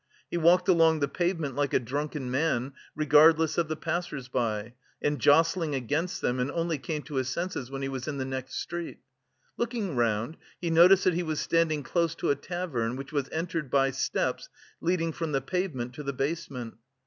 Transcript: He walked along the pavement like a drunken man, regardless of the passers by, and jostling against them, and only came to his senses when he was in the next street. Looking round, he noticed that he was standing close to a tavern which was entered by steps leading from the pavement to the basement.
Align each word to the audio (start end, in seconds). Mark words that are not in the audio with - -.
He 0.31 0.37
walked 0.37 0.67
along 0.67 0.99
the 0.99 1.07
pavement 1.07 1.55
like 1.55 1.75
a 1.75 1.79
drunken 1.79 2.31
man, 2.31 2.73
regardless 2.95 3.59
of 3.59 3.67
the 3.67 3.75
passers 3.75 4.29
by, 4.29 4.73
and 4.99 5.19
jostling 5.19 5.75
against 5.75 6.21
them, 6.21 6.39
and 6.39 6.49
only 6.49 6.79
came 6.79 7.03
to 7.03 7.17
his 7.17 7.29
senses 7.29 7.69
when 7.69 7.83
he 7.83 7.87
was 7.87 8.07
in 8.07 8.17
the 8.17 8.25
next 8.25 8.55
street. 8.55 8.97
Looking 9.57 9.95
round, 9.95 10.37
he 10.59 10.71
noticed 10.71 11.03
that 11.03 11.13
he 11.13 11.21
was 11.21 11.39
standing 11.39 11.83
close 11.83 12.15
to 12.15 12.31
a 12.31 12.35
tavern 12.35 12.95
which 12.95 13.11
was 13.13 13.29
entered 13.31 13.69
by 13.69 13.91
steps 13.91 14.49
leading 14.79 15.11
from 15.11 15.33
the 15.33 15.39
pavement 15.41 15.93
to 15.93 16.01
the 16.01 16.13
basement. 16.13 16.77